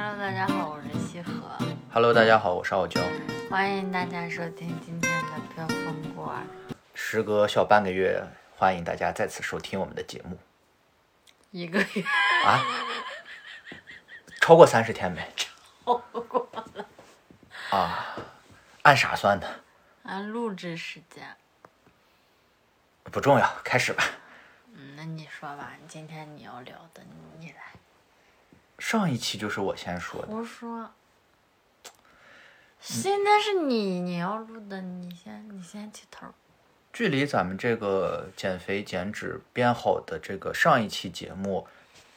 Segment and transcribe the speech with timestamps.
[0.00, 1.32] Hello，大家好，我是西河
[1.92, 3.00] ，Hello，大家好，我是傲娇。
[3.50, 6.46] 欢迎大家收听今天的飙风过儿。
[6.94, 8.24] 时隔小半个月，
[8.56, 10.38] 欢迎大家再次收听我们的节目
[11.50, 12.04] 一个月
[12.46, 12.62] 啊！
[14.40, 15.28] 超过三十天没？
[15.36, 16.86] 超过了，
[17.76, 18.16] 啊？
[18.82, 19.60] 按啥算的？
[20.04, 21.36] 按录制时间。
[23.02, 24.04] 不重要，开始吧。
[24.74, 27.58] 嗯，那你说吧，今天你要聊的，你你来。
[28.78, 30.92] 上一期就是我先说的，胡说。
[32.80, 36.28] 现在是你你要录的，你先你先起头。
[36.92, 41.66] 距离咱们这个减肥减脂编好的这个上一期节目，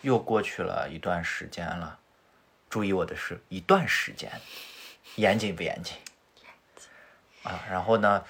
[0.01, 1.99] 又过去了一段时间了。
[2.69, 4.31] 注意我的是一段时间，
[5.15, 5.97] 严谨不严谨？
[7.43, 8.23] 啊，然后呢，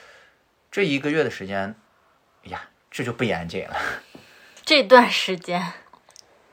[0.72, 1.76] 这一个月的时间，
[2.46, 3.76] 哎呀，这就不严谨了。
[4.66, 5.74] 这段时间，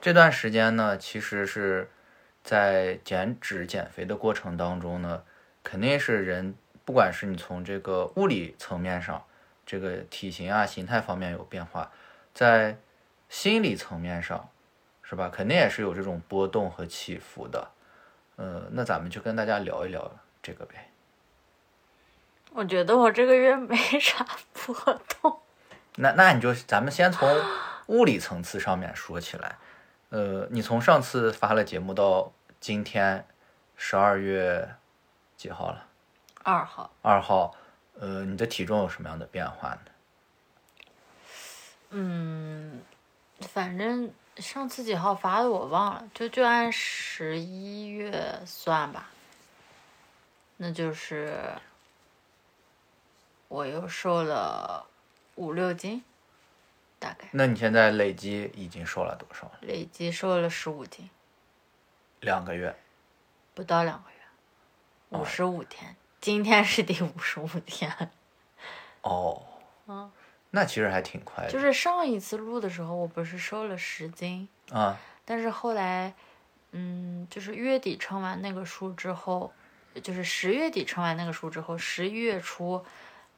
[0.01, 1.91] 这段时间呢，其实是
[2.45, 5.25] 在减脂减肥的过程当中呢，
[5.65, 9.25] 肯定是人，不管是你从这个物理层面上，
[9.67, 11.91] 这个体型啊、形态方面有变化，
[12.33, 12.79] 在
[13.29, 14.49] 心理层面上，
[15.03, 15.29] 是吧？
[15.33, 17.69] 肯定也是有这种波动和起伏的。
[18.37, 20.91] 呃，那咱们就跟大家聊一聊这个呗。
[22.53, 24.75] 我觉得我这个月没啥波
[25.09, 25.41] 动。
[25.97, 27.29] 那那你就咱们先从
[27.89, 29.57] 物理层次上面说起来。
[30.11, 33.27] 呃，你从上次发了节目到今天，
[33.77, 34.75] 十二月
[35.37, 35.87] 几号了？
[36.43, 37.55] 二号，二号。
[38.01, 39.81] 呃，你的体重有什么样的变化呢？
[41.91, 42.81] 嗯，
[43.41, 49.11] 反正上次几号发的我忘了，就就按十一月算吧。
[50.59, 51.37] 那就是
[53.49, 54.87] 我又瘦了
[55.35, 56.05] 五六斤，
[56.99, 59.51] 大概那你现在累计已经瘦了多少？
[59.61, 61.09] 累计瘦了十五斤，
[62.21, 62.75] 两个月。
[63.55, 65.97] 不到两个月，五十五天。
[66.21, 68.11] 今天是第五十五天。
[69.03, 69.43] 哦。
[69.87, 70.11] 嗯。
[70.51, 71.51] 那其实还挺快的。
[71.51, 76.15] 就是上一次录的时候，我不是瘦了十斤啊，但是后来，
[76.71, 79.53] 嗯，就是月底称完那个数之后，
[80.03, 82.83] 就是十月底称完那个数之后，十一月初，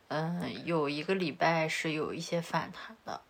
[0.06, 3.20] 嗯，有一个礼拜是有一些反弹的。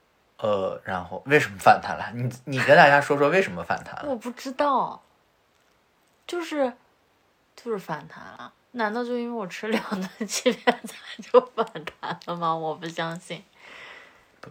[0.41, 2.11] 呃，然后为什么反弹了？
[2.15, 4.09] 你你跟大家说说为什么反弹了？
[4.09, 5.03] 我不知道，
[6.27, 6.73] 就是
[7.55, 8.53] 就是反弹了。
[8.73, 11.67] 难道就因为我吃两顿欺骗餐就反
[12.01, 12.55] 弹了吗？
[12.55, 13.45] 我不相信。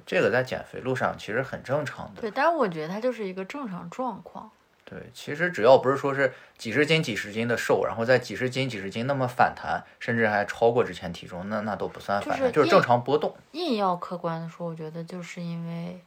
[0.05, 2.21] 这个在减肥路上其实很正常的。
[2.21, 4.51] 对，但是我觉得它就是一个正常状况。
[4.89, 13.35] 对，其实只要不是说是几十斤、几十斤的瘦，然后在几十斤、几十斤那么反弹，甚至还超过之前体重，那那都不算反弹，就是正常波动。
[13.51, 16.01] 硬要客观的说，我觉得就是因为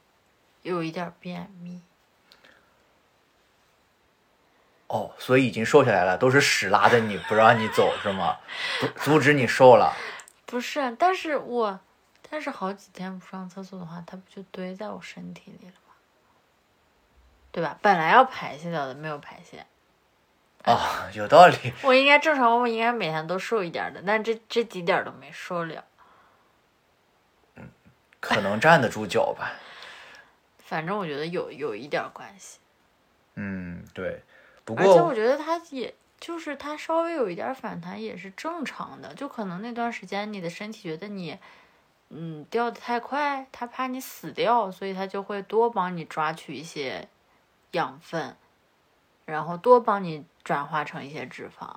[0.63, 1.81] 有一点便秘。
[4.87, 8.37] 哦，所以已经瘦下来了，都是屎拉的你不让你走是吗？
[8.81, 9.93] 不阻止你瘦了？
[10.45, 11.79] 不是，但是我。
[12.29, 15.82] 但是好几天不上厕所的话，它不就堆在我身体里了吗？
[17.53, 17.77] 对吧？
[17.81, 19.65] 本来要排泄掉的，没有排泄。
[20.65, 20.77] 哦，
[21.13, 21.55] 有道理。
[21.83, 25.85] 我应该正常，我应该每天都瘦一点的，但这这几点都没瘦了。
[27.55, 27.69] 嗯，
[28.19, 29.53] 可能站得住脚吧。
[30.65, 32.57] 反正我觉得有有一点关系。
[33.35, 34.23] 嗯，对。
[34.65, 41.37] 不过，而且我觉得他也就是他稍微有一点反弹也是正常的，就可能那段时间你的身体觉得你。
[42.15, 47.07] 嗯，掉的太快，他怕你死掉，所以他就会多帮你抓取一些
[47.73, 48.35] 养分，
[49.25, 51.75] 然后多帮你转化成一些脂肪。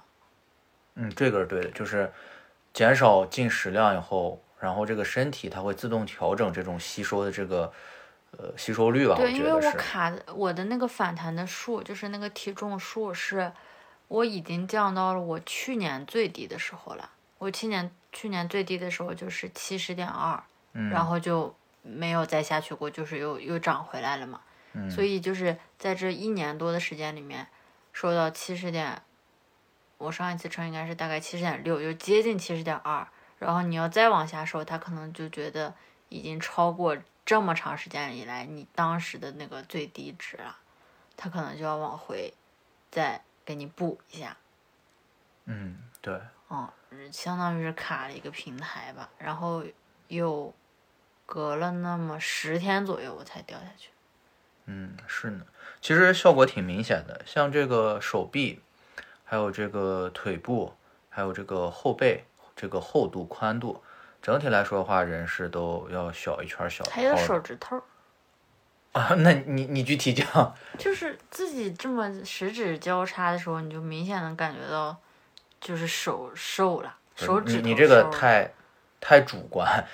[0.94, 2.10] 嗯，这个是对的，就是
[2.72, 7.70] 减少进食量以后，然后这个身体它会自动调整这种吸收的这个
[8.38, 9.14] 呃吸收率吧。
[9.14, 13.52] 对，因为我卡我的那个反弹的数，就是那个体重数，是
[14.08, 17.10] 我已经降到了我去年最低的时候了。
[17.38, 20.42] 我去年去年最低的时候就是七十点二，
[20.90, 24.40] 然后就没有再下去过，就是又又涨回来了嘛。
[24.76, 27.46] 嗯、所以就是在这一年多的时间里面，
[27.92, 29.02] 瘦到七十点，
[29.96, 33.08] 我上一次称应该是大概七十点六，就接近七十点二。
[33.38, 35.74] 然后你要再往下瘦，他可能就觉得
[36.10, 40.58] 已经超过这么长时间以来你当时的那个最低值了，
[41.16, 42.32] 他可能就要往回
[42.90, 44.36] 再给你补一下。
[45.46, 46.20] 嗯，对。
[46.48, 46.70] 嗯，
[47.10, 49.64] 相当于是卡了一个平台吧，然后
[50.08, 50.54] 又
[51.26, 53.90] 隔了那么十天左右，我才掉下去。
[54.66, 55.44] 嗯，是呢，
[55.80, 58.60] 其实效果挺明显的，像这个手臂，
[59.24, 60.74] 还有这个腿部，
[61.08, 62.24] 还有这个后背，
[62.54, 63.82] 这个厚度、宽度，
[64.20, 66.84] 整体来说的话，人是都要小一圈小。
[66.90, 67.80] 还有手指头。
[68.92, 70.26] 啊，那你你具体讲，
[70.78, 74.96] 就是自己这么十指交叉的时候，你就明显能感觉到，
[75.60, 78.52] 就是手瘦了，手指头你你这个太
[78.98, 79.86] 太主观，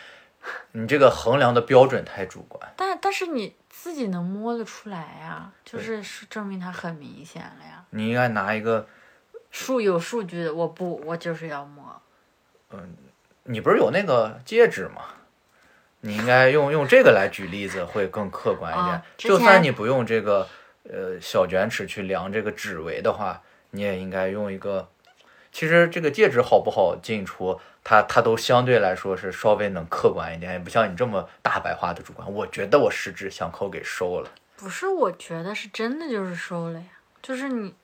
[0.70, 2.72] 你这个衡量的标准太主观。
[2.76, 7.84] 但但是你自己能摸得出来呀，就是是证明它很明显了呀。
[7.90, 8.86] 你应该拿一个，
[9.50, 12.00] 数有数据的，我不，我就是要摸。
[12.70, 12.94] 嗯
[13.42, 15.02] 你不是有那个戒指吗？
[16.02, 19.02] 你应该用用这个来举例子，会更客观一点。
[19.16, 20.48] 就算你不用这个
[20.84, 23.42] 呃小卷尺去量这个指围的话，
[23.72, 24.88] 你也应该用一个。
[25.50, 32.32] 其实这个戒指好不好进出，它它都相对来说是稍微能客观一点，也不像你这么大白话的主观。
[32.32, 34.30] 我觉得我十指相扣给收了。
[34.56, 36.86] 不是，我觉得是真的就是收了呀，
[37.20, 37.74] 就是你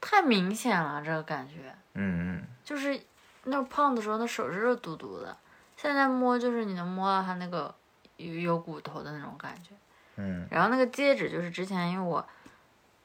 [0.00, 3.00] 太明显了，这个感觉嗯嗯，就是
[3.44, 5.34] 那胖的时候，那手是热嘟嘟的，
[5.76, 7.74] 现在摸就是你能摸到他那个
[8.18, 9.70] 有有骨头的那种感觉。
[10.16, 12.26] 嗯，然后那个戒指就是之前因为我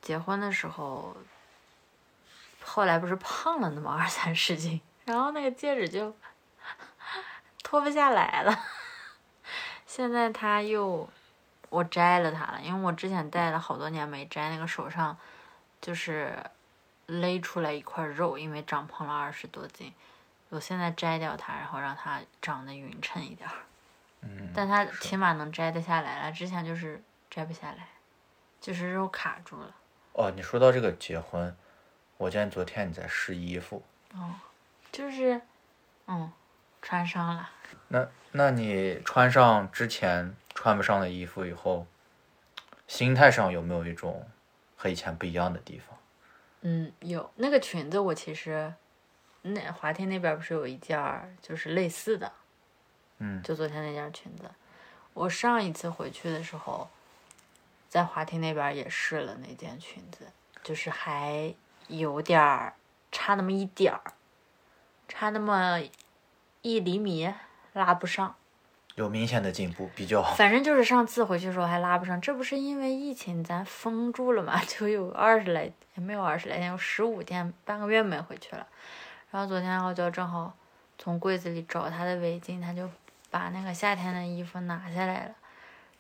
[0.01, 1.15] 结婚的时候，
[2.61, 6.13] 后来不是胖了那么二三十斤，然后那个戒指就
[7.63, 8.59] 脱不下来了。
[9.85, 11.09] 现在它又
[11.69, 15.17] 我摘了它了，因为我之前戴了好多年没摘，那个手上
[15.81, 16.37] 就是
[17.05, 19.93] 勒出来一块肉，因为长胖了二十多斤。
[20.49, 23.55] 我现在摘掉它，然后让它长得匀称一点儿。
[24.21, 27.87] 嗯但它起码能摘得下来了，之前就是摘不下来，
[28.59, 29.73] 就是肉卡住了。
[30.13, 31.55] 哦，你说到这个结婚，
[32.17, 33.83] 我见昨天你在试衣服，
[34.91, 35.41] 就是，
[36.07, 36.31] 嗯，
[36.81, 37.49] 穿上了。
[37.89, 41.85] 那那你穿上之前穿不上的衣服以后，
[42.87, 44.27] 心态上有没有一种
[44.75, 45.97] 和以前不一样的地方？
[46.61, 48.73] 嗯，有那个裙子，我其实
[49.43, 52.31] 那华天那边不是有一件就是类似的，
[53.19, 54.49] 嗯就昨天那件裙子，
[55.13, 56.89] 我上一次回去的时候，
[57.87, 60.25] 在华天那边也试了那件裙子，
[60.63, 61.53] 就是还
[61.87, 62.73] 有点儿
[63.11, 64.13] 差那么一点儿，
[65.07, 65.81] 差那么
[66.61, 67.33] 一厘米
[67.73, 68.35] 拉不上。
[68.95, 70.33] 有明显的进步，比较好。
[70.37, 78.65] 反正就是上次回去的时候还拉不上，这不是因为疫情咱封住了嘛， 就有二十来也没有二十来天，有十五天半个月没回去了。
[79.29, 80.51] 然后昨天傲娇正好
[80.97, 82.89] 从柜子里找她的围巾，她就
[83.29, 85.35] 把那个夏天的衣服拿下来了。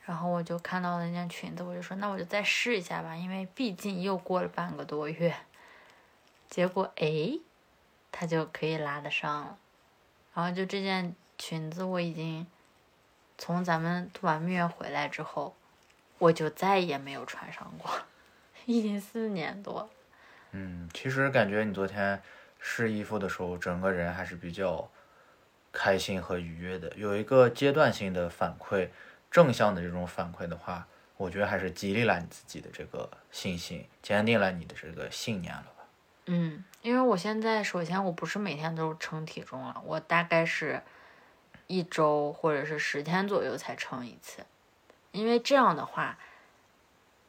[0.03, 5.35] 然后我就看到那件裙子，我就说那我就再试一下吧，因为毕竟又过了半个多月。
[6.49, 7.37] 结果哎，
[8.11, 9.57] 它就可以拉得上了。
[10.33, 12.45] 然后就这件裙子我已经
[13.37, 15.55] 从咱们度完蜜月回来之后，
[16.17, 17.91] 我就再也没有穿上过，
[18.65, 19.89] 已经四年多。
[20.51, 22.21] 嗯，其实感觉你昨天
[22.59, 24.89] 试衣服的时候，整个人还是比较
[25.71, 26.91] 开心和愉悦的。
[26.95, 28.89] 有一个阶段性的反馈，
[29.29, 30.87] 正向的这种反馈的话，
[31.17, 35.65] 我觉得还是激励了你自己的这个信心，坚定了你的这个信念了。
[36.29, 40.83] 嗯，因为我现在首先我不是每天都称体重了，我大概是
[41.67, 44.45] 一周或者是十天左右才称一次，
[45.11, 46.17] 因为这样的话，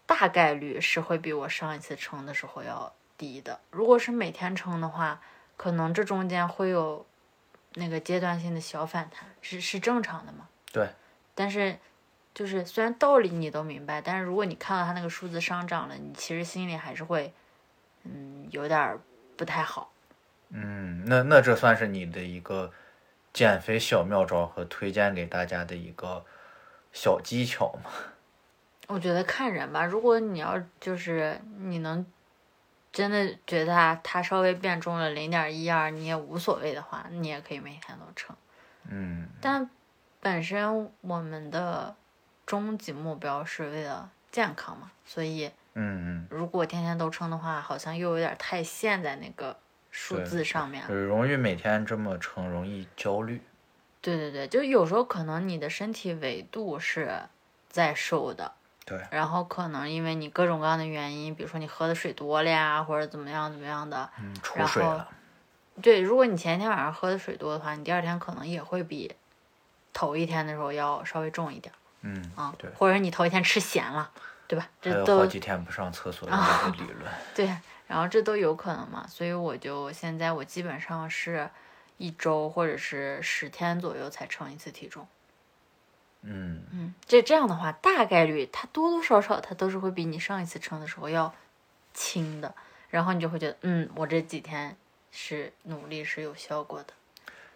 [0.05, 3.61] 大概率是会比我上一次称的时候要低的。
[3.71, 5.21] 如果是每天称的话，
[5.57, 7.07] 可能这中间会有
[7.75, 10.49] 那个阶段性的小反弹，是是正常的嘛？
[10.73, 10.89] 对。
[11.37, 11.79] 但是
[12.35, 17.33] 就是虽然道理你都明白，但是如果你看到它那个数字上涨了，你其实心里还是会。
[18.11, 19.01] 嗯，有点儿
[19.37, 19.93] 不太好。
[20.51, 22.73] 嗯，那那这算是你的一个
[23.33, 26.25] 减肥小妙招和推荐给大家的一个
[26.93, 27.91] 小技巧吗？
[28.89, 32.07] 我觉得看人吧，如果你要就是你能
[32.91, 38.35] 真的觉得它它稍微变重了零点一二，你也无所谓的话，你也可以每天都称。
[38.91, 39.69] 嗯但
[40.23, 41.95] 本身我们的
[42.47, 45.51] 终极目标是为了健康嘛，所以
[45.81, 49.57] 嗯嗯如果天天都称的话，好像又有点太陷在那个
[49.91, 50.89] 数字上面嗯，了。
[50.89, 53.41] 就是容易每天这么称，容易焦虑。
[54.01, 57.21] 对对对，就有时候可能你的身体维度是
[57.69, 58.53] 在瘦的，
[58.85, 65.09] 对，然后可能因为你各种各样的原因，比如说你喝的水多了呀，或者怎么样怎么样的，嗯，出水了。
[65.83, 69.15] 对，如果你前一天晚上喝的水多的话，你第二天可能也会比
[69.93, 74.11] 头一天的时候要稍微重一点嗯，啊，对或者你头一天吃咸了，
[74.49, 74.69] 对吧？
[74.81, 77.05] 这都几天不上厕所的那个理论。
[77.37, 77.47] 对，
[77.87, 81.49] 然后这都有可能嘛，所以我就现在我基本上是
[81.99, 85.07] 一周或者是十天左右才称一次体重。
[86.23, 91.33] 嗯，嗯，这这样的话，大概率它多多少少它都是会比你上一次称的时候要
[91.93, 92.55] 轻的，
[92.91, 94.77] 然后你就会觉得，嗯，我这几天
[95.13, 96.95] 是努力是有效果的。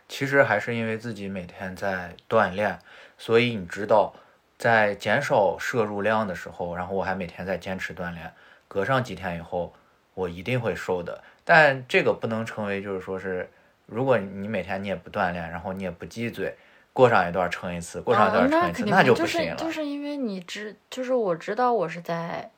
[0.09, 2.79] 其实还是因为自己每天在锻炼，
[3.17, 4.15] 所以你知道
[4.63, 8.33] 在减少摄入量的时候，然后我还每天在坚持锻炼，
[8.69, 9.75] 隔上几天以后，
[10.15, 11.21] 我一定会瘦的。
[11.43, 13.51] 但这个不能成为就是说是，
[13.87, 16.55] 如果你每天你也不锻炼，然后你也不忌嘴，
[16.93, 19.57] 过上一段称一次，过上一段称一次，那就不行了。
[19.57, 22.49] 就是因为你知，就是我知道我是在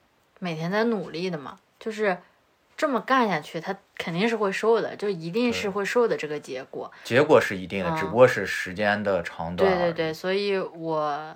[0.41, 2.19] 每天在努力的嘛，就是
[2.77, 6.93] 这么干下去，他肯定是会瘦的，就一定是会瘦的这个结果。
[7.03, 9.71] 结果是一定的，只不过是时间的长短。
[9.71, 11.35] 对对对，所以我。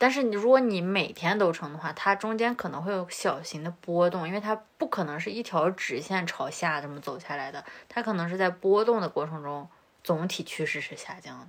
[0.00, 9.68] 但是你如果你每天都称的话，它中间可能会有小型的波动，因为它不可能是一条直线朝下这么走下来的，它可能是在波动的过程中，
[10.04, 11.48] 总体趋势是下降的。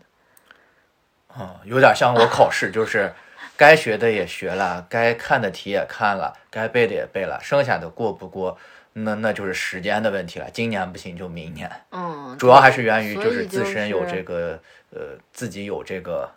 [1.37, 3.13] 嗯，有点像我考试，就是
[3.55, 8.57] 该学的也学了，该看的题也看了，该背的也背了，剩下的过不过，
[8.93, 10.49] 那那就是时间的问题了。
[10.49, 11.71] 今年不行就明年。
[11.91, 16.31] 嗯，主要还是源于就是自身有这个呃，自己有这个。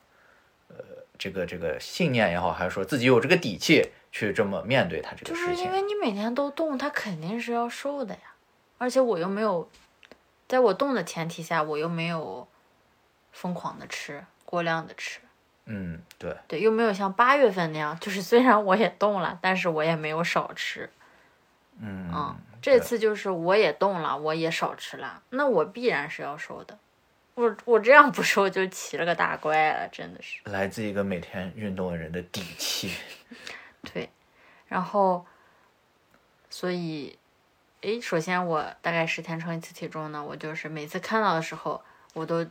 [1.22, 8.34] 这个这个信念也好，还是说自己有这个底气去这么面对他这个事情，就是因为你每天都动，他肯定是要瘦的呀。
[8.76, 9.70] 而且我又没有，
[10.48, 12.48] 在我动的前提下，我又没有
[13.30, 15.20] 疯狂的吃，过量的吃。
[15.66, 20.90] 嗯，对对，又没有像八月份那样，就是虽然我也动了，但是我也没有少吃。
[21.78, 26.76] 嗯嗯，这次就是我也动了，我也少吃了，那我必然是要瘦的。
[27.34, 32.92] 我我这样不说就奇了个大怪了，真的是来自一个每天运动的人的底气。
[33.92, 34.10] 对，
[34.68, 35.24] 然后，
[36.50, 37.18] 所以，
[37.80, 42.46] 诶，首先我大概十天称一次体重呢，我就是每次看到的时候，我都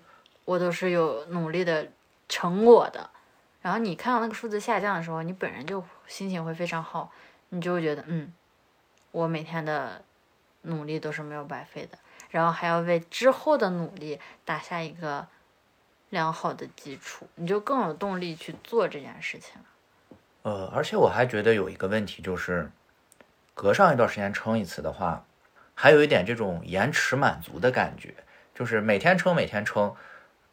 [0.46, 1.88] 我都是有努力的
[2.28, 3.10] 成果的。
[3.62, 7.12] 然后你看到那个数字下降的时候，你本人就心情会非常好，
[7.50, 8.34] 你就会觉得，嗯，
[9.12, 10.04] 我每天的
[10.64, 12.00] 努力都是没有白费的。
[12.32, 15.28] 然后还要为之后的努力打下一个
[16.10, 19.66] 良好的基础，你就更有动力去做这件事情了。
[20.44, 22.72] 呃，而且我还觉得有一个问题就是，
[23.54, 25.24] 隔上一段时间称一次的话，
[25.76, 28.16] 还有一点这种延迟满足的感觉，
[28.56, 29.94] 就是每天称每天称，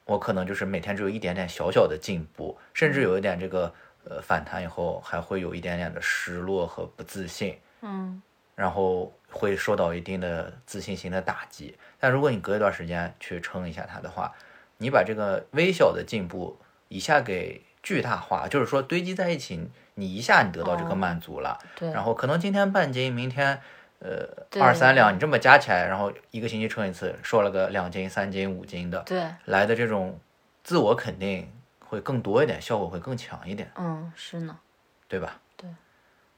[0.04, 3.72] 我可能就是每天只有一点点小小的进步，甚至有一点这个
[4.04, 7.58] 呃反弹以后还会有一点点的失落和不自信。
[7.80, 8.20] 嗯。
[8.58, 14.34] 然后会受到一定的自信心的打击，但如果你隔一段时间去称一下它的话，
[14.78, 21.56] 你把这个微小的进步一下给巨大化，就是说堆积在一起，你一下你得到这个满足了。
[21.76, 21.88] 对。
[21.92, 23.60] 然后可能今天半斤，明天
[24.00, 24.28] 呃
[24.60, 30.18] 二三两，你这么加起来，然后一个星期称一次，瘦了个两斤、三斤、五斤的，对，来的这种
[30.64, 31.48] 自我肯定
[31.78, 33.70] 会更多一点，效果会更强一点。
[33.76, 34.58] 嗯，是呢。
[35.06, 35.40] 对吧？
[35.56, 35.70] 对。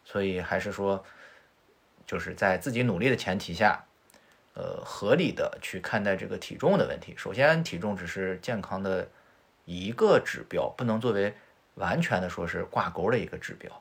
[0.04, 1.02] 所以还是说。
[2.10, 3.84] 就是在自己努力的前提下，
[4.54, 7.14] 呃，合理的去看待这个体重的问题。
[7.16, 9.08] 首先，体重只是健康的
[9.64, 11.32] 一个指标，不能作为
[11.76, 13.80] 完全的说是挂钩的一个指标，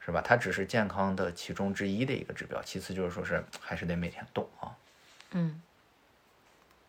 [0.00, 0.22] 是吧？
[0.22, 2.62] 它只是健康的其中之一的一个指标。
[2.62, 4.74] 其次就是说是还是得每天动啊。
[5.32, 5.60] 嗯，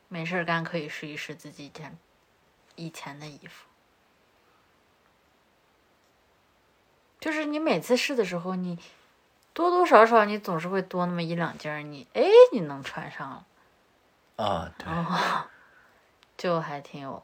[0.07, 1.98] 没事干可以试一试自己件
[2.77, 3.67] 以前的衣服，
[7.19, 8.79] 就是你每次试的时候你。
[9.60, 12.24] 多多少少，你总是会多那么一两件儿，你哎，
[12.54, 13.46] 你能穿上了
[14.38, 14.72] 啊？
[14.78, 14.88] 对，
[16.42, 17.22] 就还挺有，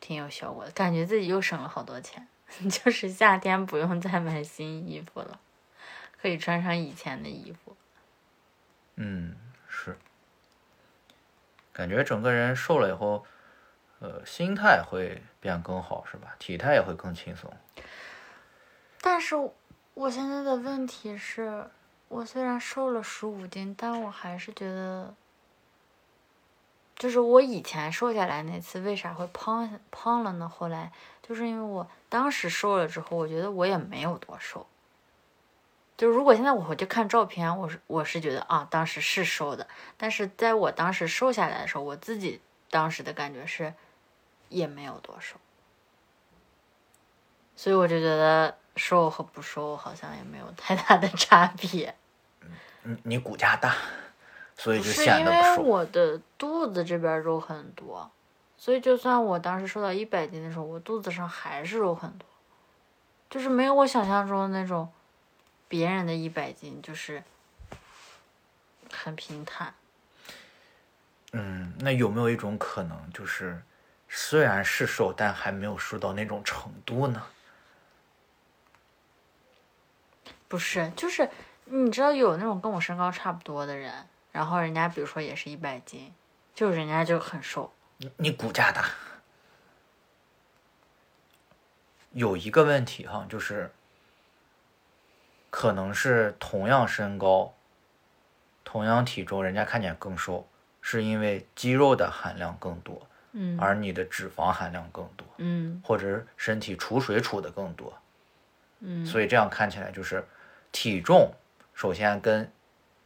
[0.00, 2.26] 挺有效果的，感觉自己又省了好多钱。
[2.70, 5.38] 就是夏天不用再买新衣服了，
[6.22, 7.76] 可以穿上以前的衣服。
[8.96, 9.36] 嗯，
[9.68, 9.98] 是，
[11.70, 13.26] 感觉整个人瘦了以后，
[13.98, 16.34] 呃，心态会变更好，是吧？
[16.38, 17.54] 体态也会更轻松。
[19.02, 19.36] 但是。
[20.00, 21.68] 我现在的问题是，
[22.08, 25.14] 我虽然瘦了十五斤，但我还是觉得，
[26.96, 30.48] 就是我以前瘦下来那次为啥会胖胖了呢？
[30.48, 30.90] 后来
[31.22, 34.66] 就是因为我当时瘦了之后，我觉得我也没有多瘦。
[35.98, 42.40] 就如果现在我回去看照片，我是我是觉得啊，当时是瘦的，但是在我当时瘦下来的时候，我自己
[42.70, 43.74] 当时的感觉是
[44.48, 45.36] 也没有多瘦，
[47.54, 48.56] 所以我就觉得。
[48.80, 51.94] 瘦和不瘦好像也没有太大的差别。
[52.82, 53.76] 你你骨架大，
[54.56, 55.56] 所以就显得不瘦。
[55.56, 58.10] 因为我的肚子这边肉很多，
[58.56, 62.26] 所以就算我当时瘦到一百斤的时候，我肚子上还是肉很多，
[63.28, 64.90] 就是没有我想象中的那种
[65.68, 67.22] 别人的一百斤就是
[68.90, 69.74] 很平坦。
[71.32, 73.62] 嗯，那有没有一种可能，就是
[74.08, 77.22] 虽然是瘦，但还没有瘦到那种程度呢？
[80.50, 81.30] 不是，就是
[81.66, 83.94] 你知道有那种跟我身高差不多的人，
[84.32, 86.12] 然后人家比如说也是一百斤，
[86.52, 87.72] 就人家就很瘦。
[87.98, 88.84] 你你骨架大，
[92.10, 93.70] 有一个问题哈，就是
[95.50, 97.54] 可能是同样身高、
[98.64, 100.48] 同样体重，人家看起来更瘦，
[100.80, 107.96] 是因为肌肉的含量更多，嗯而你的脂肪含量更多，嗯或者身体储水储的更多，
[108.80, 110.26] 嗯，所以这样看起来就是
[110.72, 111.34] 体重
[111.74, 112.52] 首先跟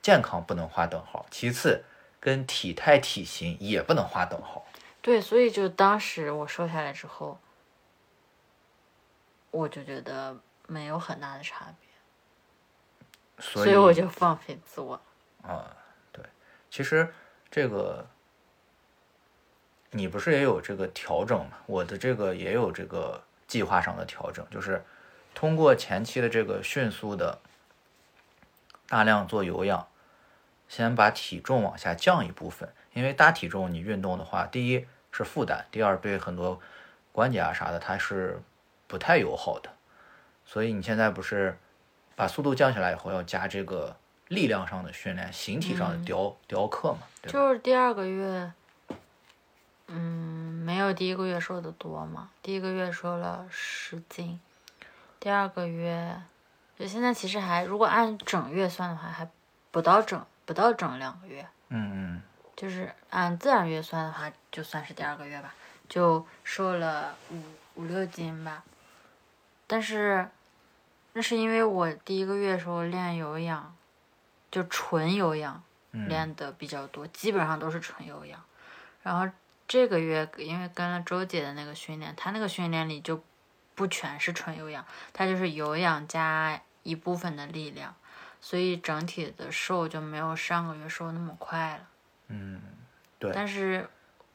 [0.03, 1.83] 健康不能划等号，其次
[2.21, 4.67] 跟体态体型也不能划等号。
[5.01, 7.39] 对，所以就当时我瘦下来之后，
[9.51, 15.51] 我就觉得没有很大的差别，所所以我就放飞自我了。
[15.51, 15.77] 啊，
[16.11, 16.25] 对，
[16.71, 17.13] 其实
[17.51, 18.07] 这个
[19.91, 21.59] 你不是也有这个调整嘛？
[21.67, 24.83] 我的这个也有这个计划上的调整，就是
[25.35, 27.39] 通过前期的这个迅速的
[28.89, 29.87] 大量做有氧，
[30.69, 36.61] 先把体重往下降一部分，因为大体重你运动的话，第一是负担，第二对很多
[37.13, 38.43] 关节啊啥的它是
[38.87, 39.71] 不太友好的，
[40.45, 41.59] 所以你现在不是
[42.17, 43.97] 把速度降下来以后，要加这个
[44.29, 47.33] 力量上的训练，形体上的雕、雕刻嘛，对？
[47.33, 48.53] 就是第二个月，
[49.89, 52.31] 嗯，没有第一个月瘦的多嘛。
[52.43, 54.41] 第一个月瘦了十斤，
[55.21, 56.23] 第二个月，
[56.79, 59.29] 就现在其实还，如果按整月算的话，还
[59.71, 61.47] 不到整不到整两个月。
[61.69, 62.23] 嗯嗯
[62.57, 65.55] 就是按自然月算的话，就算是第二个月吧，
[65.89, 67.43] 就瘦了五
[67.75, 68.63] 五六斤吧。
[69.67, 70.29] 但是，
[71.15, 73.75] 那是因为我第一个月的时候练有氧，
[74.51, 75.63] 就纯有氧
[75.93, 78.41] 嗯练的比较多，基本上都是纯有氧。
[79.03, 79.33] 然后
[79.67, 83.23] 这个月因为跟了周姐的那个训练，她那个训练里就
[83.75, 87.95] 不全是纯有氧，它就是有氧加一部分的力量，
[88.41, 91.81] 所以整体的瘦就没有上个月瘦那么快了。
[92.29, 92.61] 嗯，
[93.19, 93.89] 对，但是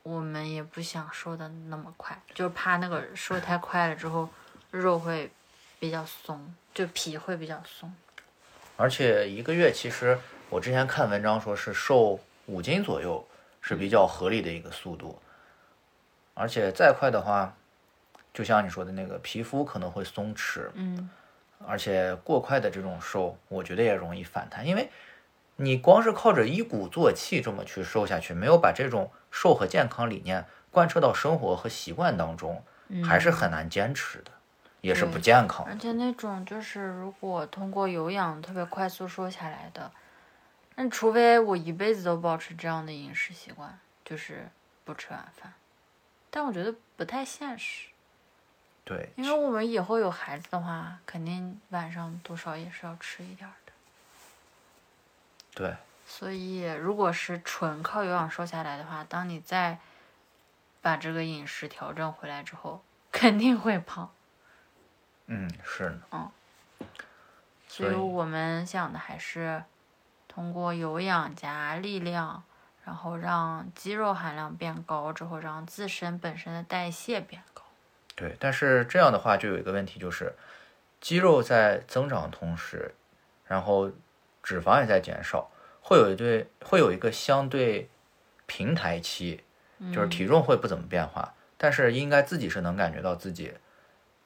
[0.04, 4.30] 我们也不想瘦的那么快，就怕那个瘦太快了之后，
[4.72, 5.32] 肉会
[5.80, 7.94] 比较松，就皮会比较松。
[8.78, 10.18] 而且一个月其实
[10.50, 13.28] 我之前看文章说是瘦五斤左右
[13.62, 15.22] 是比较合理的一个速度，
[16.34, 17.56] 而且再快的话，
[18.40, 21.10] 就像你说的那个皮肤可能会松弛，嗯，
[21.68, 24.90] 而且过快的这种瘦，我觉得也容易反弹，因为
[25.58, 32.64] 你光是靠着一鼓作气这么去瘦下去，没有把这种瘦和健康理念贯彻到生活和习惯当中，
[33.04, 34.32] 还是很难坚持的，
[34.80, 35.74] 也是不健康的。
[35.74, 39.92] 而且那种就是如果通过有氧特别快速瘦下来的，
[40.76, 44.48] 那除非我一辈子都保持这样的饮食习惯，就是
[44.86, 45.52] 不吃晚饭，
[46.30, 47.90] 但我觉得不太现实。
[48.84, 53.74] 对，因为我们以后有孩子的话，肯定晚上多少也是要吃一点的。
[55.54, 55.76] 对，
[56.08, 59.78] 所以，如果是纯靠有氧瘦下来的话，当你再
[60.82, 64.10] 把这个饮食调整回来之后，肯定会胖。
[65.28, 66.32] 嗯，是呢，嗯
[67.68, 69.64] 所以我们想的还是
[70.28, 72.44] 通过有氧加力量，
[72.84, 77.59] 然后让肌肉含量变高之后，让自身本身的代谢变高。
[78.20, 80.36] 对，但是这样的话就有一个问题，就是
[81.00, 82.94] 肌肉在增长的同时，
[83.46, 83.90] 然后
[84.44, 85.50] 脂肪也在减少，
[85.82, 87.90] 会有一对会有一个相对
[88.46, 89.42] 平台期，
[89.94, 93.54] 就是体重会不怎么变化，但是应该自己是能感觉到自己，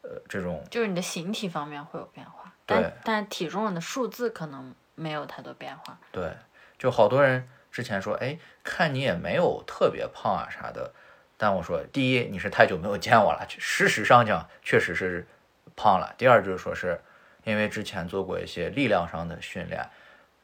[0.01, 5.99] 呃，这种就是你的形体方面会有变化，对但但体重的数字可能没有太多变化。
[6.11, 6.35] 对，
[6.79, 10.93] 就好多人之前说，哎，看你也没有特别胖啊啥的，
[11.37, 15.27] 但我说，第一你是太久没有见我了，事实上讲确实是
[15.75, 17.01] 胖了；第二就是说是
[17.43, 19.85] 因为之前做过一些力量上的训练，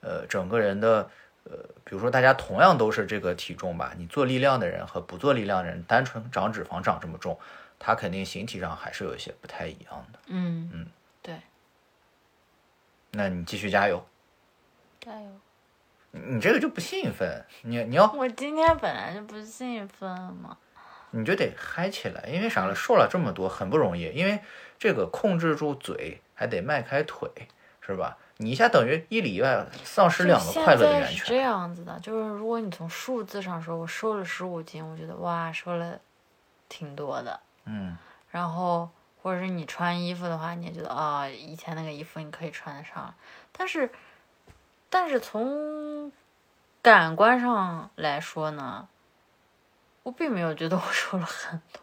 [0.01, 1.09] 呃，整个人的
[1.45, 7.39] 呃，比如说大家同样都是这个体重吧，你做力量的人和不做力量的人，单纯长脂肪长这么重，
[7.77, 10.19] 他肯定形体上还是有一些不太一样的。
[10.25, 10.87] 嗯嗯，
[11.21, 11.39] 对，
[13.11, 14.05] 那你继续加油，
[14.99, 15.27] 加油！
[16.11, 20.57] 你你这个就不兴奋，你你要我今天本来就不兴奋嘛。
[21.11, 22.75] 你就得嗨起来，因为啥了？
[22.75, 24.39] 瘦了这么多很不容易，因为
[24.77, 27.29] 这个控制住嘴，还得迈开腿，
[27.81, 28.17] 是吧？
[28.37, 31.37] 你一下等于一里以外丧失两个快乐的源现在是这。
[31.37, 35.99] 样子的，就是如果你从数字上说，我瘦了十五斤，我觉得哇，瘦了
[36.69, 37.37] 挺多的。
[37.65, 37.97] 嗯，
[38.31, 38.89] 然后
[39.21, 43.15] 或者是你穿衣服的话，你也觉得啊、以前那个衣服你可以穿得上了。
[43.51, 43.91] 但是，
[44.89, 46.09] 但是从
[46.81, 48.87] 感官上来说呢，
[50.09, 51.81] 我并没有觉得我瘦了很多。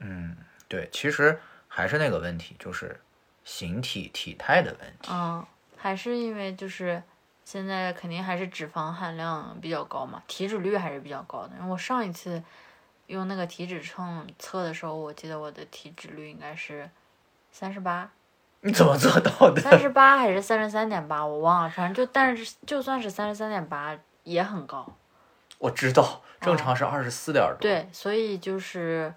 [0.00, 0.36] 嗯，
[0.68, 3.00] 对，其实还是那个问题，就是
[3.42, 5.10] 形体体态的问题。
[5.10, 5.42] 嗯，
[5.78, 7.02] 还是因为就是
[7.42, 11.56] 现在肯定还是脂肪含量比较高嘛，体脂率还是比较高的。
[11.56, 12.42] 因为我上一次
[13.06, 16.90] 用那个体脂秤测的时候，我记得我的体脂率应该是
[17.50, 18.10] 三十八，
[18.60, 19.62] 你怎么做到的？
[19.62, 24.86] 三十八还是三十三点八，我忘了，反正就但是就算是三十三点八也很高。
[25.58, 27.58] 我知道，正常是二十四点多。
[27.60, 29.12] 对，所以就是，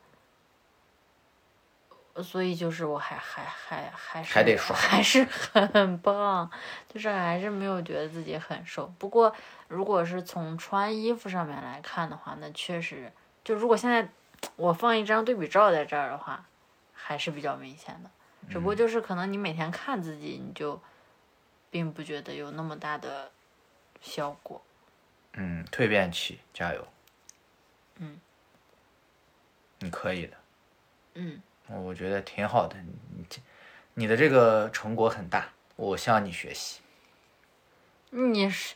[2.24, 6.50] 所以就是我还还还还是还得刷 还是很棒，
[6.92, 8.92] 就是还是没有觉得自己很瘦。
[8.98, 9.34] 不过
[9.68, 13.12] 如果是从穿衣服上面来看的话，那确实
[13.44, 14.10] 就如果现在
[14.56, 16.44] 我放一张对比照在这儿的话，
[16.94, 18.10] 还是比较明显的。
[18.50, 20.82] 只不过就是可能你每天看自己，你就
[21.70, 23.32] 并不觉得有那么大的
[24.02, 24.60] 效果。
[25.34, 26.88] 嗯，蜕变期，加油。
[27.96, 28.20] 嗯，
[29.80, 30.38] 你可以的，
[31.14, 32.76] 嗯，我觉得挺好的。
[32.82, 33.42] 你你这
[33.94, 36.82] 你的这个成果很大，我向你学习。
[38.10, 38.76] 你是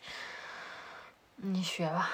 [1.36, 2.10] 你学吧，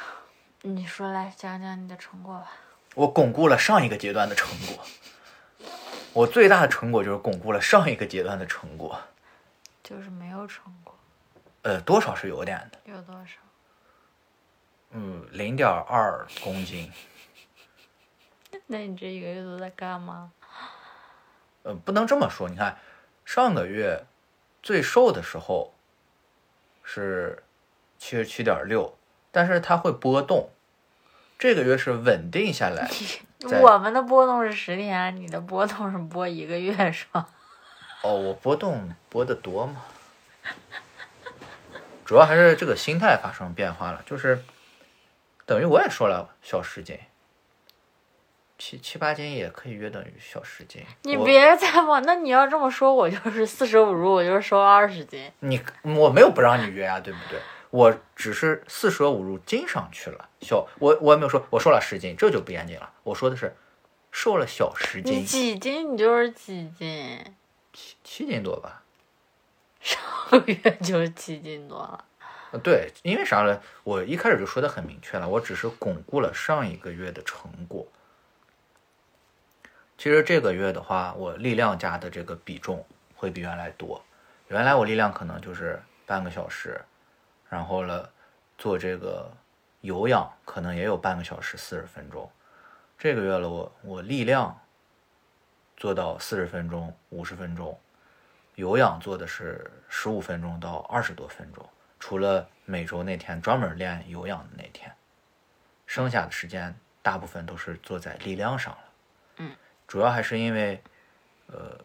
[0.62, 2.52] 你说来讲讲你的成果吧。
[2.96, 4.84] 我巩固了上一个阶段的成果。
[6.14, 9.00] 我最大的成果就是巩固了上一个阶段的成果。
[9.84, 10.98] 就是没有成果，
[11.64, 12.80] 呃，多少是有点的。
[12.86, 13.38] 有多少？
[14.92, 16.92] 嗯，零点二公斤。
[18.68, 20.32] 那你这一个月都在干嘛？
[21.64, 22.50] 呃，不能这么说。
[22.50, 22.78] 你看，
[23.26, 24.06] 上个月
[24.62, 25.74] 最瘦的时候
[26.84, 27.44] 是
[27.98, 28.98] 七十七点六，
[29.32, 30.50] 但是它会波动。
[31.38, 32.90] 这个月是稳定下来。
[33.62, 37.30] 我们的波动是十天，你的波动是播一个月是吧？
[38.04, 39.84] 哦，我波动播的多吗，
[42.06, 44.44] 主要还是这个心态发生变化了，就是
[45.52, 46.98] 等于我也瘦了小十斤，
[48.58, 50.82] 七七八斤也可以约等于小十斤。
[51.02, 55.30] 你别再往，那你要这么说，我就是四舍五入，我就是瘦二十斤。
[55.42, 57.38] 你我没有不让你约啊，对不对？
[57.70, 62.90] 我只是四舍五入斤上去了，小我我也没有说我瘦了十斤，这就不严谨了。
[63.04, 63.54] 我说的是
[64.10, 67.20] 瘦了小十你斤，几斤你就是几斤，
[67.74, 68.84] 七七斤多吧？
[69.82, 72.06] 上个月就是七斤多了。
[72.60, 73.62] 对，因为啥呢？
[73.84, 77.88] 我一开始就说的很明确了，我只是巩固了上一个月的成果。
[79.98, 82.86] 其实这个月的话，我力量加的这个比重
[83.16, 84.04] 会比原来多。
[84.50, 86.82] 原来我力量可能就是半个小时，
[87.48, 88.12] 然后了
[88.58, 89.32] 做这个
[89.80, 92.30] 有氧可能也有半个小时四十分钟。
[92.98, 94.60] 这个月了我我力量
[95.78, 97.80] 做到四十分钟五十分钟，
[98.56, 101.66] 有氧做的是十五分钟到二十多分钟。
[102.02, 104.92] 除了每周那天专门练有氧的那天，
[105.86, 108.80] 剩下的时间大部分都是做在力量上了。
[109.38, 109.56] 嗯，
[109.88, 110.82] 主要还是因为，
[111.46, 111.80] 呃，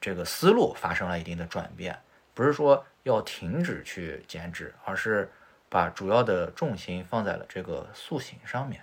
[0.00, 1.98] 这个思路发生了一定的转变，
[2.32, 5.28] 不是说要停止去减脂，而是
[5.68, 8.82] 把主要的重心放在了这个塑形上面。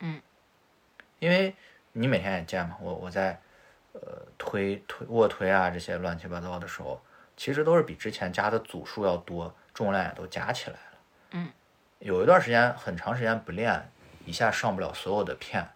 [0.00, 0.20] 嗯，
[1.20, 1.54] 因为
[1.92, 3.40] 你每天也见嘛，我我在
[3.92, 4.00] 呃
[4.36, 7.00] 推推卧推啊这些乱七八糟的时候，
[7.40, 10.98] 其实都是比之前加的组数要多，重量也都加起来了。
[11.30, 11.50] 嗯，
[11.98, 13.90] 有一段时间很长时间不练，
[14.26, 15.66] 一下上不了所有的片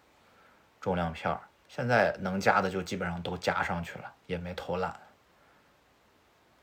[0.79, 4.95] 重量片儿，现在能加的就基本上都加上去了，也没偷懒。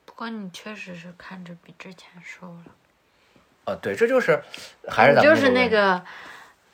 [0.05, 2.65] 不过你确实是看着比之前瘦了，
[3.65, 4.39] 呃，对，这就是
[4.87, 6.05] 还是咱们就是那个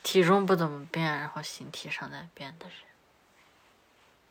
[0.03, 2.75] 体重不怎么变，然后形体上在变的人。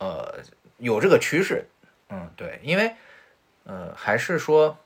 [0.01, 0.43] 呃，
[0.77, 1.67] 有这个趋势，
[2.11, 2.95] 嗯，对，因为
[3.67, 4.79] 呃，还是说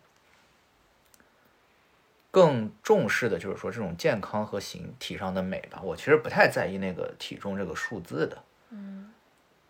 [2.31, 5.81] 更重视的就是说这种健康和形体上的美吧。
[5.83, 9.13] 我其实不太在意那个体重这个数字的，嗯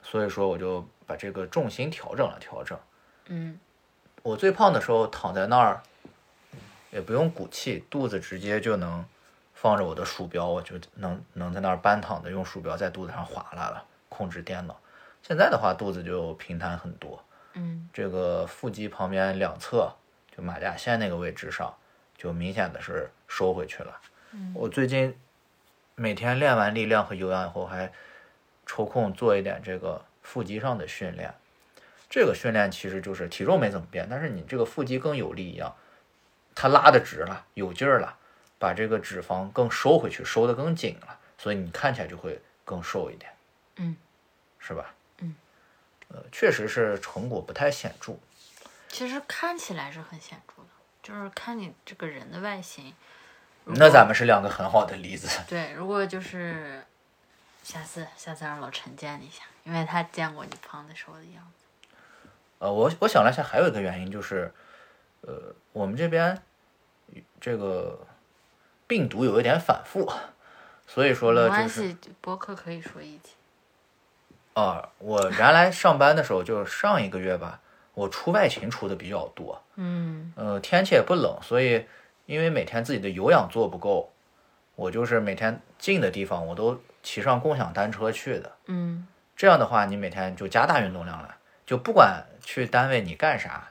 [0.03, 2.79] 所以说我就把这个重心调整了调整。
[3.27, 3.59] 嗯
[4.23, 5.83] 我最胖的时候躺在那儿，
[6.91, 9.05] 也不用鼓气，肚子直接就能
[9.55, 14.79] 放着我的鼠标，我就能能在那儿半躺着用鼠标在肚子上划拉了，控制电脑。
[15.23, 17.30] 现在的话，肚子就平坦很多，嗯
[18.01, 19.93] 这个腹肌旁边两侧，
[20.35, 21.77] 就马甲线那个位置上，
[22.17, 24.01] 就明显的是收回去了。
[24.33, 25.15] 嗯我最近
[25.97, 27.93] 每天练完力量和有氧以后，还
[28.65, 31.35] 抽空做一点这个腹肌上的训练。
[32.09, 35.77] 这个训练其实就是体重没怎么变，但是你这个腹肌更有力一样，
[36.55, 38.17] 它拉的直了，有劲儿了，
[38.59, 43.31] 把这个脂肪更收回去，收的更紧了，所以你看起来就会更瘦一点，
[43.77, 43.95] 嗯，
[44.59, 44.95] 是吧？
[46.11, 48.15] 嗯，呃，确实是成果不太显著。
[48.89, 50.69] 其实看起来是很显著的，
[51.03, 52.95] 就是看你这个人的外形。
[53.65, 55.29] 那咱们是两个很好的例子。
[55.49, 56.85] 对，如果就是
[57.63, 61.89] 下次下次让老陈见你一下，因为他见过你胖的时候的样子。
[62.59, 64.53] 呃，我我想了一下，还有一个原因就是，
[65.21, 66.43] 呃，我们这边
[67.41, 68.05] 这个
[68.89, 70.11] 病毒有一点反复，
[70.87, 73.35] 所以说没了就是关系，博客可以说一期。
[74.61, 77.61] 啊，我原来上班的时候，就是上一个月吧，
[77.95, 79.63] 我出外勤出的比较多。
[79.77, 81.87] 嗯呃，天气也不冷，所以
[82.27, 84.13] 因为每天自己的有氧做不够，
[84.75, 88.53] 我就是每天近的地方我都骑上共享单车去的。
[88.67, 93.71] 嗯这样的话，你每天就加大运动量了，就不管去单位你干啥，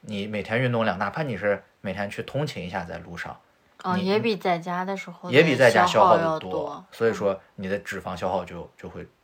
[0.00, 3.38] 你每天运动量，哪怕你是每天去通勤一下在路上，
[3.84, 6.84] 哦，也比在家的时候也比在家消耗的多。
[6.90, 9.19] 所以说你的脂肪消耗就就会对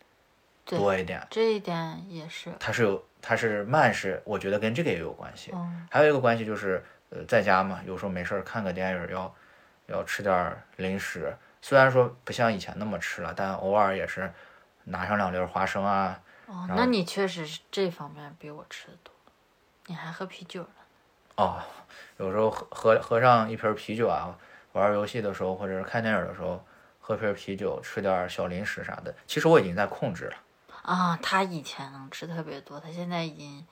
[0.66, 1.24] 多一点。
[1.30, 2.52] 这一点也是。
[2.58, 5.52] 它是有，它是慢是，我觉得跟这个也有关系。
[5.54, 9.34] 嗯还有一个关系就是，呃，在家嘛，有时候没事儿看个电影要
[9.86, 14.30] 要吃点零食，虽然说不像以前那么吃了，但偶尔也是
[14.84, 16.20] 拿上两粒花生啊。
[16.46, 19.12] 哦，那你确实是这方面比我吃的多。
[19.86, 20.68] 你还喝啤酒呢？
[21.36, 21.62] 哦，
[22.18, 24.36] 有时候喝喝喝上一瓶啤酒啊，
[24.72, 26.64] 玩游戏的时候或者是看电影的时候，
[27.00, 29.14] 喝瓶啤酒，吃点小零食啥的。
[29.26, 30.36] 其实我已经在控制了。
[30.86, 33.66] 啊，他以前能吃特别多，他现在已经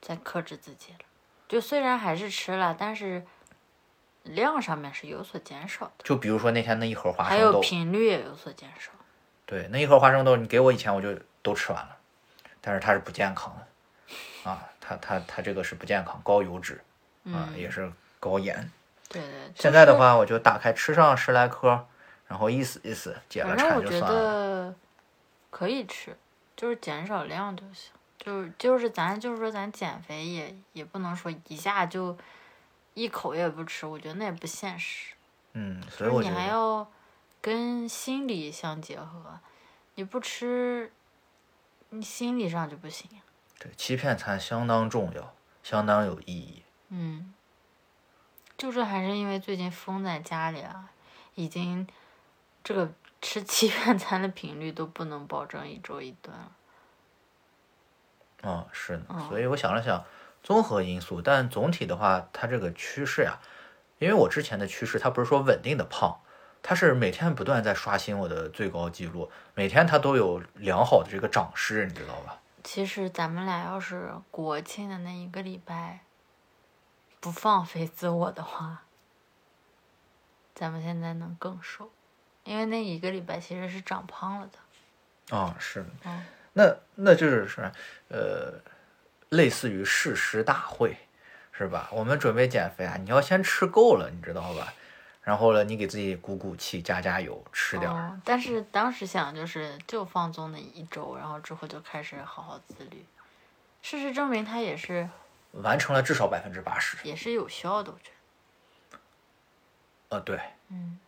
[0.00, 0.98] 在克制自己了。
[1.46, 3.22] 就虽然还是吃了，但是
[4.22, 8.90] 量上面是有所减少的，就比如说那天那一盒花生豆还有频率也有所减少。
[9.44, 11.96] 对，那一盒花生豆你给我以前我就都吃完了，
[12.62, 16.82] 但是它是不健康的，啊，它它它这个是不健康，高油脂
[17.26, 18.68] 啊，嗯，也是高盐。
[19.08, 19.52] 对对。
[19.54, 21.86] 现在的，话，我就打开吃上十来颗，
[22.26, 24.74] 然后意思意思解了馋就算了。
[25.56, 26.14] 得可以吃，
[26.54, 27.92] 就是减少量就行。
[28.18, 32.16] 就是就是咱就是说咱减肥也也不能说一下就
[32.94, 35.14] 一口也不吃，我觉得那也不现实。
[35.52, 36.86] 嗯，所以你还要
[37.40, 39.40] 跟心理相结合，
[39.94, 40.92] 你不吃，
[41.90, 43.08] 你心理上就不行。
[43.58, 46.62] 对欺骗餐相当重要，相当有意义。
[46.88, 47.32] 嗯，
[48.58, 50.90] 就是还是因为最近封在家里啊，
[51.34, 51.86] 已经
[52.62, 56.52] 这个吃欺骗 餐的频率都不能保证一周一顿了。
[58.42, 60.04] 啊、是的，嗯所以我想了想，
[60.42, 63.40] 综合因素，但总体的话，它这个趋势呀，
[63.98, 66.20] 因为我之前的趋势，它不是说稳定的胖，
[66.62, 72.40] 它是每天不断在刷新我的最高记录，每天它都有良好的这个涨势，你知道吧？
[72.62, 76.00] 其实咱们俩要是国庆的那一个礼拜
[77.20, 78.82] 不放飞自我的话，
[80.54, 81.90] 咱们现在能更瘦，
[82.46, 85.36] 因为那一个礼拜其实是长胖了的。
[85.36, 85.84] 啊、是
[86.52, 87.70] 那那就是是
[88.08, 88.54] 呃，
[89.30, 90.96] 类似于誓师大会，
[91.52, 91.88] 是吧？
[91.92, 94.72] 我们准备减肥啊，你要先吃够了，你知道吧？
[95.22, 97.94] 然后呢，你给自己鼓鼓气，加加油，吃点儿。
[97.94, 103.04] 哦，但是当时想就是就放纵那一周，然后之后就开始好好自律。
[103.82, 105.08] 事实证明，他也是
[105.50, 106.96] 完成了至少百分之八十。
[107.02, 108.10] 也是有效的，我觉
[108.90, 108.98] 得。
[110.10, 110.98] 呃，对，嗯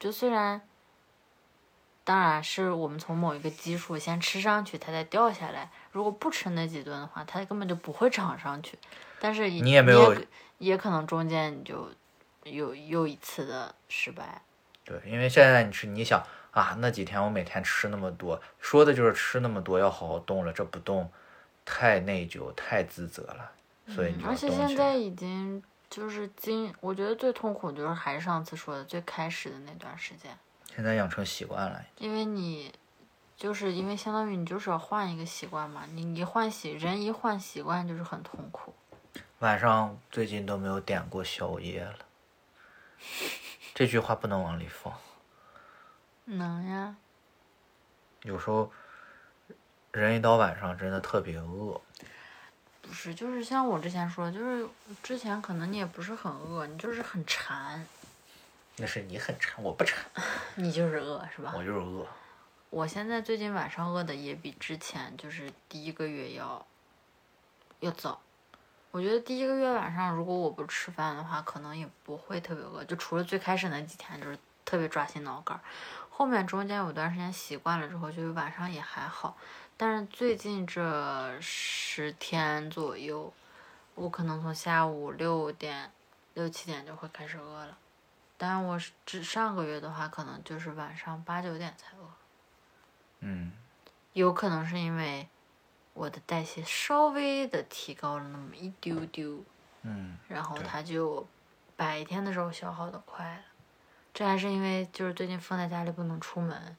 [0.00, 0.60] 就虽然，
[2.04, 5.70] 当然是我们从某一个基数先吃上去，它再掉下来。
[5.92, 8.78] 如果不吃那几顿的话，它根本就不会涨上去。
[9.20, 10.22] 但是你也没有可
[10.58, 11.88] 也可能中间你就
[12.44, 14.42] 有又一次的失败。
[14.84, 21.08] 对，因为现在你吃，你想啊，那几天我每天吃那么多，说的就是吃那么多，要好好动了，这不动，
[21.64, 23.52] 太内疚，太自责了，
[23.94, 24.50] 所以你嗯而且。
[24.50, 30.36] 现在已经就是今，我觉得最痛苦就是还是上次说的最开始的那段时间，
[30.74, 32.72] 现在养成习惯了，因为你
[33.36, 38.74] 就是因为相当于你就是要换一个习惯嘛，你一换习人一换习惯就是很痛苦。
[39.40, 41.98] 晚上最近都没有点过宵夜了。
[43.74, 44.94] 这句话不能往里放，
[46.24, 46.94] 能呀，
[48.22, 48.70] 有时候
[49.90, 51.80] 人一到晚上真的特别饿。
[52.80, 54.66] 不是，就是像我之前说的，就是
[55.02, 57.86] 之前可能你也不是很饿，你就是很馋，
[58.76, 59.98] 那是你很馋，我不馋，
[60.56, 61.52] 你就是饿是吧？
[61.54, 62.06] 我就是饿。
[62.70, 66.66] 我现在最近晚上饿的也比之前就是第一个月要
[67.80, 68.20] 要早。
[68.90, 75.60] 我觉得第一个月晚上如果我不吃饭的话，可能也不会特别饿，就除了最开始那几天就是特别抓心挠肝儿，
[76.10, 79.36] 后面中间有段时间习惯了之后，就是晚上也还好。
[79.76, 83.32] 但是最近这十天左右，
[83.94, 85.90] 我可能从下午六点、
[86.34, 87.76] 六七点就会开始饿了。
[88.42, 92.10] 但我是只上个月的话，可能就是晚上八九点才饿。
[93.20, 93.52] 嗯，
[94.14, 95.28] 有可能是因为
[95.94, 99.44] 我的代谢稍微的提高了那么一丢丢，
[99.82, 101.24] 嗯，然后对它就
[101.76, 103.44] 白天的时候消耗的快了。
[104.12, 106.76] 这还是因为就是最近封在家里不能出门，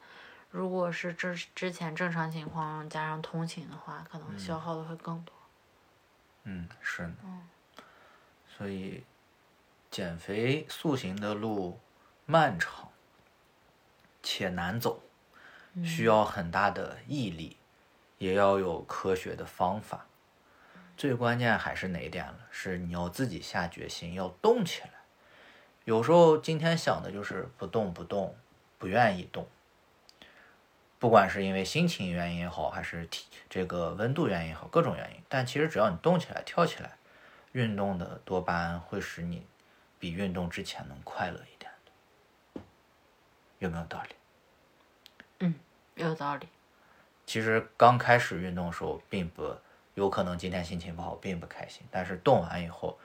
[0.52, 5.34] 如果是之之前正常情况加上通勤的话，可能消耗的会更多。
[6.44, 7.84] 嗯，是的。
[8.58, 9.02] 所以
[9.94, 11.80] 减肥塑形的路
[12.26, 12.90] 漫长，
[14.24, 15.04] 且难走，
[15.86, 17.58] 需要很大的毅力，
[18.18, 20.08] 也要有科学的方法。
[20.98, 22.40] 最关键还是哪一点了？
[22.50, 24.90] 是你要自己下决心，要动起来。
[25.84, 28.36] 有时候今天想的就是不动不动，
[28.80, 29.48] 不愿意动。
[30.98, 35.22] 不管是因为心情原因也好，还是体这个温度原因也好，各种原因。
[35.30, 36.98] 但其实只要你动起来、跳起来，
[37.52, 39.46] 运动的多巴胺会使你
[40.04, 42.62] 比运动之前能快乐一点的。
[43.60, 44.16] 有没有道理？
[45.40, 45.56] 嗯，
[45.96, 46.50] 有道理。
[47.26, 49.56] 其实刚开始运动的时候，并不
[49.94, 51.88] 有可能今天心情不好，并不开心。
[51.90, 53.00] 但是动完以后，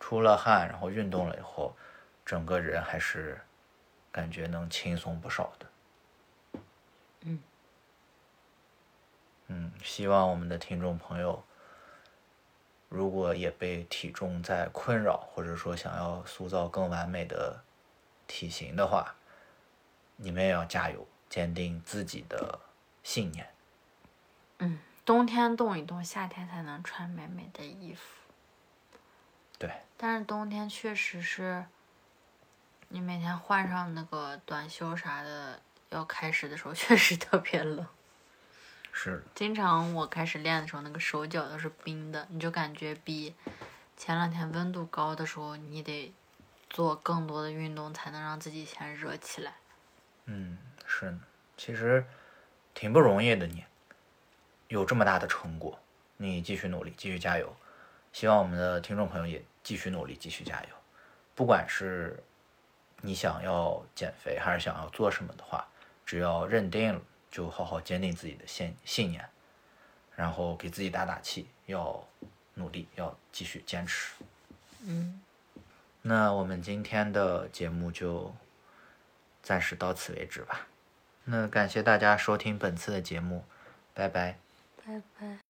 [0.00, 1.76] 出了汗，然后运动了以后，
[2.26, 3.40] 整个人还是
[4.10, 5.66] 感觉能轻松不少的。
[7.20, 7.38] 嗯
[9.46, 11.44] 嗯，希望我们的听众朋友，
[12.90, 17.62] 如果也被体重在困扰，或者说想要塑造更完美的
[18.26, 19.14] 体型的话，
[20.16, 22.58] 你们也要加油，坚定自己的
[23.04, 23.48] 信念。
[24.58, 28.02] 嗯，冬天动一动，夏天才能穿美美的衣服。
[29.56, 31.64] 对，但是冬天确实是，
[32.88, 37.86] 你每天换上那个短袖啥的，要开始的时候确实特别冷。
[38.92, 43.34] 是，经常我开始练的时候，那个手脚都是冰的，你就感觉比
[43.96, 46.12] 前两天温度高的时候，你得
[46.68, 49.54] 做更多的运动才能让自己先热起来。
[50.26, 51.16] 嗯，是，
[51.56, 52.04] 其实
[52.74, 53.64] 挺不容易的你，
[54.68, 55.78] 有这么大的成果，
[56.16, 57.54] 你继续努力，继续加油。
[58.12, 60.68] 希望我们的听众朋友也继续努力，继续加油。
[61.34, 62.22] 不管是
[63.00, 65.66] 你想要减肥，还是想要做什么的话，
[66.04, 67.00] 只要认定了，
[67.30, 69.24] 就好好坚定自己的信信念，
[70.16, 72.06] 然后给自己打打气，要
[72.54, 74.12] 努力，要继续坚持。
[74.82, 75.20] 嗯，
[76.02, 78.34] 那我们今天的节目就
[79.42, 80.66] 暂时到此为止吧。
[81.24, 83.44] 那感谢大家收听本次的节目，
[83.94, 84.38] 拜拜。
[84.84, 85.38] 拜拜。